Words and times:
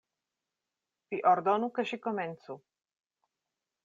Vi 1.13 1.19
ordonu 1.33 1.69
ke 1.75 1.85
ŝi 1.91 1.99
komencu. 2.09 2.57